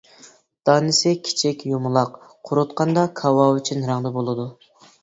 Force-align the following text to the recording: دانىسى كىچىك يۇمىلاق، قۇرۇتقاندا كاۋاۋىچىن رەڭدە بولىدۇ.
دانىسى 0.69 1.13
كىچىك 1.27 1.61
يۇمىلاق، 1.73 2.17
قۇرۇتقاندا 2.51 3.05
كاۋاۋىچىن 3.23 3.89
رەڭدە 3.93 4.19
بولىدۇ. 4.19 4.53